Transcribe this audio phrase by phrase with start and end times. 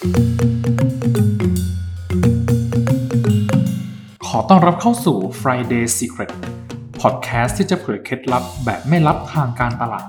[0.00, 0.02] ข
[4.36, 6.32] อต้อนรับเข้าสู่ Friday Secret
[7.00, 10.08] Podcast ที่จะเผยเคล็ดลับแบบไม่ลับทางการตลาด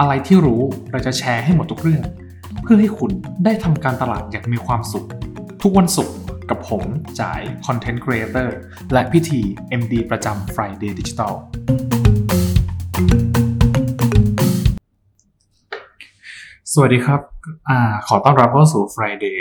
[0.00, 2.04] อะไรที่รู้เราจะแชร์ให้หมดทุกเรื่อง
[2.62, 3.10] เพื่อให้คุณ
[3.44, 5.06] ได้ทำการตลาดอย่างมีความสุข
[5.62, 6.16] ทุกวันศุกร์
[6.50, 6.82] กับผม
[7.20, 8.48] จ่าย Content Creator
[8.92, 9.40] และพิธี
[9.80, 11.32] MD ประจำ Friday Digital
[16.74, 17.20] สวัสดีครับ
[17.68, 17.78] อา
[18.08, 19.38] ขอต้อนรับเข้าสู่ Friday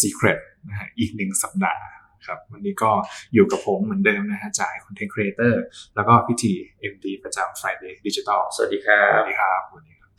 [0.00, 0.38] Secret
[0.68, 1.82] นะฮะอีกหนึ่งสัปดาห์
[2.26, 2.90] ครับวันนี้ก็
[3.34, 5.54] อยู่กับผมเหมือนเดิมนะฮะจ่าย Content Creator
[5.94, 6.52] แล้วก็พิธี
[6.92, 10.10] MD ประจำ Friday Digital สวัสดีครัสบวัสดีครับสวัสดีครับ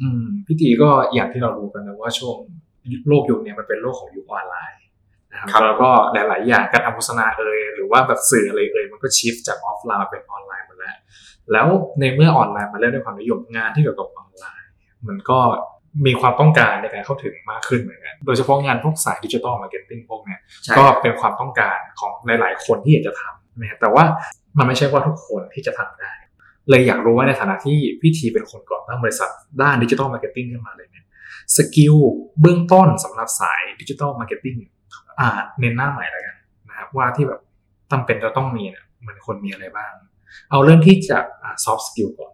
[0.00, 2.36] อืมพิธีก็อย่างที่เรารู้กันนะว่าช่วง
[3.08, 4.82] โลกยุคนี้มันเป็นโลกของยุคออนไลน์
[5.30, 10.96] นะครับครับแล้วก็หลาย ๆ อย่างการทำโฆษณาเอ่ยหรือว่าแบบสื่ออะไรเอ่ยมันก็ชิฟจากออฟไลน์มาเป็นออนไลน์หมดแล้ว
[11.52, 11.66] แล้ว
[12.00, 14.68] ในเมื่อออนไลน์มาเริ่มด้วยความนิยมงานที่เกี่ยวกับออนไลน์
[15.08, 15.40] มันก็
[16.06, 24.04] มีความต้องการในการเข้าถึงมากขึ้นเหมือนกัน โดยเฉพาะงานพวกสาย digital marketing พวกเนี้ยใช่ก็เป็นความต้องการของหลาย ๆ คนที่อยากจะทำนะฮะแต่ว่า
[24.58, 26.12] มันไม่ใช่ว่าทุกคนที่จะทำได้
[26.68, 29.30] เลยอยากรู้ว่าในฐานะที่พี่ทีเป็นคนก่อตั้งบริษัท
[29.62, 31.06] ด้าน digital marketing ขึ้นมาเลยเนี่ย
[31.56, 31.94] skill
[32.40, 34.56] เบื้องต้นสำหรับสาย digital marketing
[35.20, 36.36] อ่าเน้นหน้าใหม่แล้วกัน
[36.68, 37.40] นะครับว่าที่แบบ
[37.90, 39.92] จำเป็นจะต้องมีเนี่ยมันควรมีอะไรบ้าง
[40.50, 41.18] เอาเรื่องที่จะ
[41.64, 42.32] soft skill ก่อน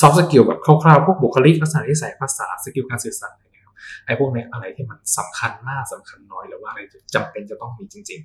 [0.00, 3.74] soft skill แบบคร่าวๆ พวกบุคลิกลักษณะที่ใส่ภาษา skill การสื่อสารอะไรเงี้ยครับ
[4.06, 6.80] ไอ้พวกเนี้ยอะไรที่มันสำคัญมากสำคัญน้อยหรือว่าอะไร
[7.14, 8.20] จำเป็นจะต้องมีจริง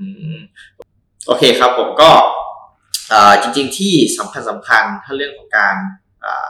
[0.00, 0.38] อืม
[1.26, 2.10] โอเคครับผมก็
[3.12, 5.76] อ่าจริง ๆ ที่สำคัญสำคัญถ้าเรื่องของการ
[6.24, 6.48] อ่า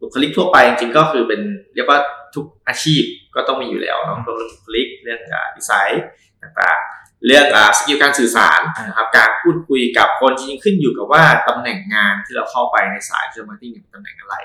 [0.00, 1.40] บุคลิกทั่วไปจริงๆก็คือเป็น
[1.74, 1.98] เรียกว่า
[2.34, 3.02] ทุกอาชีพ
[3.34, 6.02] ก็ต้องมีอยู่แล้วเนาะเรื่องบุคลิกเรื่องอ่าดีไซน์
[6.42, 14.36] ต่างๆ เรื่องอ่า skill การสื่อสารนะครับการ พูดคุยกับคนจริงๆขึ้นอยู่กับว่าตำแหน่งงานที่เราเข้าไปในสายเชิง marketing เป็นตำแหน่งอะไร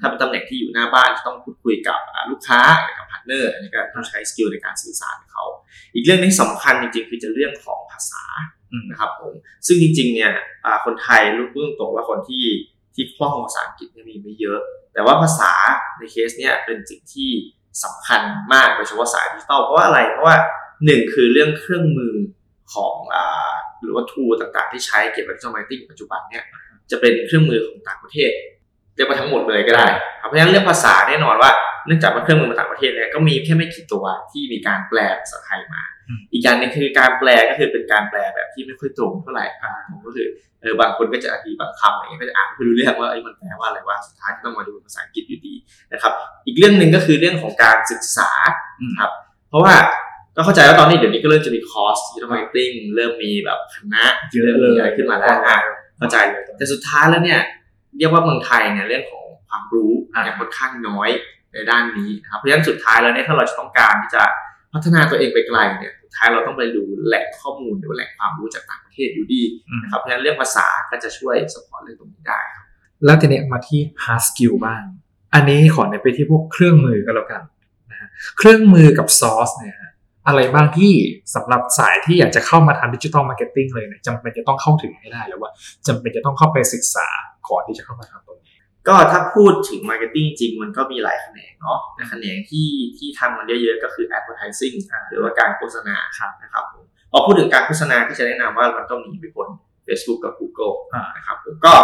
[0.00, 2.60] ถ้าเป็นตำแหน่งที่อยู่หน้าบ้านจะต้องพูดคุยกับอ่าลูกค้า
[2.98, 5.44] กับ partner อันนี้ก็ต้องใช้ skill ในการสื่อสารกับเขา
[5.94, 8.24] อีกเรื่องที่สำคัญจริงๆ คือจะเรื่องของภาษา
[8.72, 9.32] อืมนะครับผม
[9.66, 10.32] ซึ่งจริงๆเนี่ย
[10.64, 12.44] อ่าคนไทยรู้พูดตรงๆว่าคนที่
[12.94, 14.60] ที่คล่องภาษาอังกฤษเนี่ยมีไม่เยอะ
[14.92, 15.52] แต่ว่าภาษา
[15.98, 17.30] อังกฤษเนี่ยเป็นสิ่งที่
[17.84, 20.36] สำคัญมากโดยเฉพาะสายดิจิตอลเพราะว่าอะไรเพราะว่า
[20.84, 22.14] หนึ่งคือเรื่องเครื่องมือ
[22.74, 23.37] ของอ่า
[23.82, 26.44] หรือว่า tool ต่างๆ ที่ใช้เกี่ยวกับ digital marketing ปัจจุบันเนี่ย
[26.90, 28.30] จะเป็นเครื่องมือของต่างประเทศ
[28.96, 29.86] เรียกว่าทั้งหมดเลยก็ได้
[30.20, 31.50] ครับเพราะฉะนั้นเรื่องภาษาแน่นอนว่า
[31.86, 40.28] เนื่องจากว่าเครื่องมือมาต่างประเทศเนี่ยก็มีแค่ไม่กี่ตัวที่มีการแปลภาษาไทยมาอืมอีกอย่างหนึ่งคือการแปลก็คือเป็นการแปลแบบที่ไม่ค่อยตรงเท่าไหร่อ่าผมก็คือ
[40.60, 45.54] เออบางคนก็จะอธิบางคำอะไรเงี้ยก็จะอ่านไม่รู้เรื่องว่าเอ้ยมันแปลว่าอะไรว่าสุดท้ายก็ต้องมาดูภาษาอังกฤษอยู่ดี
[45.92, 46.12] นะครับ
[46.46, 48.30] อีกเรื่องหนึ่งก็คือเรื่องของการศึกษา
[48.80, 49.10] อืมครับ
[49.48, 49.74] เพราะว่า
[50.38, 55.58] ก็เข้าใจว่าตอนนี้เดี๋ยวนี้ก็เริ่มจะมีคอร์ส digital marketing เริ่มมีแบบคณะเยอะเลยเริ่มมีอะไรขึ้นมาแล้วอะ
[55.98, 57.40] เข้าใจเลยแต่สุดท้ายแล้วเนี่ย
[57.98, 61.08] เรียกว่าเมืองไทยเนี่ยเรื่องของความรู้อ่ายังค่อนข้างน้อย
[61.52, 64.22] ในด้านนี้นะครับเพราะฉะนั้นสุดท้ายแล้วเนี่ยถ้าเราจะต้องการที่จะ
[64.72, 72.64] พัฒนาตัวเองไปไกลเนี่ยสุดท้ายเราต้องไปดูแหล่งข้อมูลหรือว่าแหล่งความรู้จากต่างประเทศอยู่ดีอืมนะครับเพราะฉะนั้นเรื่องภาษาก็จะช่วย support เรื่องตรงนี้ได้ครับ
[73.04, 74.82] แล้วทีเนี้ยมาที่ hard skill บ้าง
[75.34, 77.42] อันนี้ขอเน้นไปที่พวกเครื่องมือก็แล้วกัน
[77.90, 79.87] นะฮะเครื่องมือกับซอสเนี่ยฮะ
[80.28, 80.92] อะไรบ้างที่
[81.34, 85.50] สำหรับสายที่อยากจะเข้ามาทำ digital marketing เลยเนี่ยจำเป็นจะต้องเข้าถึงให้ได้หรือว่า
[85.86, 87.06] จำเป็นจะต้องเข้าไปศึกษา
[87.48, 88.56] ก่อนที่จะเข้ามาทำตรงนี้
[88.88, 92.68] ก็ถ้าพูดถึง marketing จริงมันก็มีหลายแขนงเนาะแต่แขนงที่
[92.98, 94.76] ที่ทำมันเยอะๆก็คือ advertising
[95.08, 99.48] หรือว่าการโฆษณาครับนะครับผมพอพูดถึงการโฆษณาก็จะแนะนำว่ามันต้องหนีไม่พ้น
[99.86, 101.74] Facebook กับ Google อ่านะครับผมก็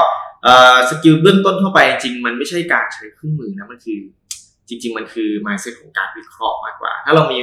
[0.44, 3.98] เอ่อ skill เบื้องต้นทั่วไปจริงๆมันไม่ใช่การใช้เครื่องมือนะมันคือ
[4.68, 7.38] จริง ๆ มันคือ mindset ของการวิเคราะห์มากกว่า ถ้าเรามี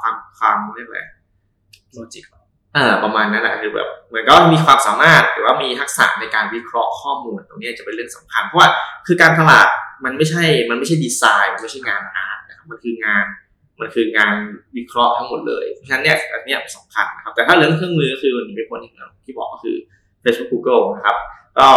[0.00, 1.00] ความความเรียกอะไร
[1.94, 2.24] logic
[2.76, 8.68] อ่าประมาณนั้นแหละคือแบบเหมือนก็มีความสามารถหรือว่ามีทักษะในการวิเคราะห์ข้อมูลตรงนี้จะเป็นเรื่องสำคัญ เพราะว่า
[9.06, 9.68] คือการตลาด
[10.04, 13.24] มันไม่ใช่มันไม่ใช่ดีไซน์มันไม่ใช่งานอาร์ตนะครับมันคืองาน
[13.80, 14.34] มันคืองาน
[14.76, 18.90] วิเคราะห์ทั้งหมดเลยเพราะฉะนั้นเนี่ยอันเนี้ยสำคัญนะครับแต่ถ้าเรื่องเครื่องมือก็คือวันนี้เป็นคนที่
[19.24, 19.76] ที่บอกก็คือ
[20.24, 21.16] Facebook Google นะครับ
[21.58, 21.68] ก็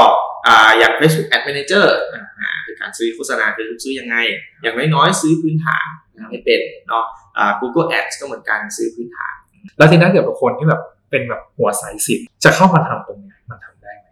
[0.47, 0.49] อ
[0.79, 4.15] อย่าง Facebook Ad Manager อ่าคือ การซื้อโฆษณา Facebook ซื้อยังไง
[4.61, 7.05] อย่างน้อยๆซื้อพื้นฐานนะครับให้เป็นเนาะ
[7.37, 9.33] อ่า Google Ads ก็เหมือนกันซื้อพื้นฐาน
[9.77, 10.81] แล้วทีนั้นเกิดบางคนที่แบบ
[11.11, 14.07] เป็นแบบหัวสายสิบจะเข้ามาทำตรงเนี้ยมันทำได้ไหม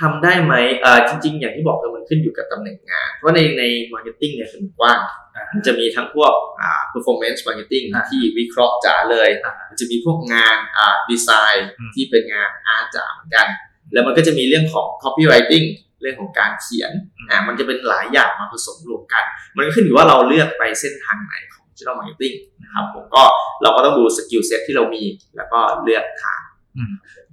[0.00, 3.62] ทำได้ไหมเอ่อจริง ๆ อย่างที่บอกคือมันขึ้นอยู่กับตำแหน่งงาน เพราะในใน
[3.92, 4.98] marketing เนี่ยคือมันกว้าง
[5.34, 13.46] อ่ามันจะมีทั้งพวกอ่า performance marketing อ่าที่วิเคราะห์จ๋าเลยอ่ามันจะมีพวกงานอ่าดีไซน์อืมที่เป็นงาน art จ๋าเหมือนกัน
[13.92, 19.24] แล้วมันก็จะมีเรื่องของ copywriting เรื่องของการเขียนอืมอ่ามันจะเป็นหลายอย่างมาผสมรวมกัน
[19.56, 23.22] มันก็ขึ้นอยู่ว่าเราเลือกไปเส้นทางไหนของ digital marketing นะครับผมก็
[23.62, 25.02] เราก็ต้องดู skill set ที่เรามี
[25.36, 26.40] แล้วก็เลือกทาง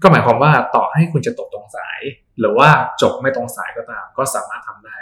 [0.01, 1.99] ก็หมายความว่าต่อให้คุณจะจบตรงสาย
[2.39, 2.69] หรือว่า
[3.01, 4.97] จบไม่ตรงสายก็ตาม ก็สามารถทำได้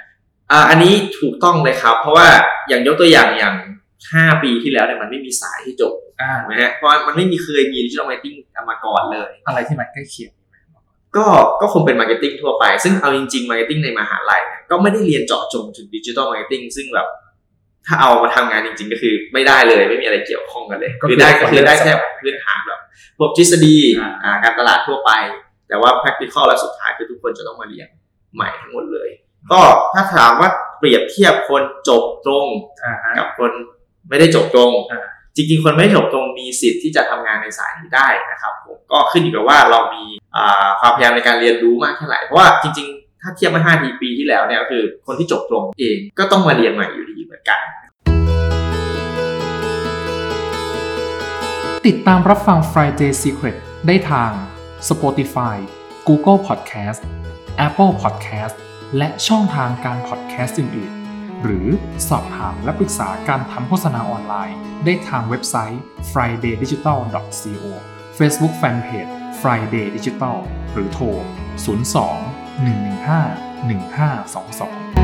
[0.51, 2.27] อ่าอันนี้ถูกต้องเลยครับ เพราะว่า
[2.67, 3.55] อย่างยกตัวอย่างอย่าง
[3.99, 10.31] 5ปีที่แล้วเนี่ยมันไม่มีสายที่จบอ่าถูกไหมฮะเพราะว่ามันไม่มีเคยมี digital marketing มาก่อนเลย อะไรที่มันใกล้เคียง
[11.17, 11.25] ก็
[11.61, 17.07] ก็คงเป็น marketing ทั่วไป ซึ่งเอาจริงๆ marketing ในมหาลัยเนี่ยก็ไม่ได้เรียนเจาะจงถึง digital marketing ซึ่งแบบ
[17.87, 22.79] ถ้าเอามาทำงานจริงๆ ก็คือไม่ได้เลยไม่มีอะไรเกี่ยวข้องกันเลยก็คือคือได้ก็คือได้คนเรียนแค่สายพื้นฐานแบบ
[23.17, 25.11] พวกทฤษฎีอ่าอ่าการตลาดทั่วไป
[25.67, 27.87] แต่ว่า practical และสุดท้ายคือทุกคนจะต้องมาเรียน
[28.35, 29.09] ใหม่ทั้งหมดเลย
[29.51, 29.61] ก็
[29.93, 30.49] ถ้าถามว่า
[30.79, 32.47] เปรียบเทียบคนจบตรง
[32.83, 33.51] อ่าฮะกับคน
[34.09, 35.01] ไม่ได้จบตรงอ่า
[35.35, 40.03] จริงๆ คนไม่จบตรงมีสิทธิ์ที่จะทำงานในสายนี้ได้นะครับผมก็ขึ้นอยู่กับว่าเรามี
[40.79, 47.59] ความพยายามในการเรียนรู้มากแค่ไหนเพราะว่าจริง ๆ ถ้าเทียบมื่อ5ทีปีที่แล้วเนี่ยก็คือคนที่จบตรงเองก็ต้องมาเรียนใหม่อยู่ดีเหมือนกัน
[51.87, 53.57] ติดตามรับฟัง Friday Secret
[53.87, 54.31] ได้ทาง
[54.89, 55.57] Spotify
[56.07, 57.01] Google Podcast
[57.67, 58.55] Apple Podcast
[58.97, 61.00] และช่องทางการ podcast อื่นๆ
[61.43, 61.67] หรือ
[62.09, 67.65] สอบถามและปรึกษาการทำโฆษณาออนไลน์ ได้ทางเว็บไซต์ fridaydigital.co
[68.17, 69.11] Facebook Fanpage
[69.41, 70.37] Friday Digital
[70.73, 71.19] หรือโทร 02
[72.65, 75.00] 115 1522